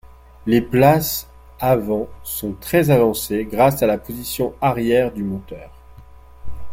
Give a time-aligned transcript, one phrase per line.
[0.47, 1.29] Les places
[1.59, 5.69] avant sont très avancées grâce à la position arrière du moteur.